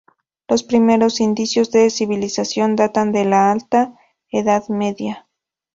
[0.47, 3.99] Los primeros indicios de civilización datan de la Alta
[4.31, 5.27] Edad Media.